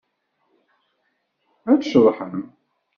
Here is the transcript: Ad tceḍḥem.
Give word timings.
Ad 1.71 1.79
tceḍḥem. 1.81 2.39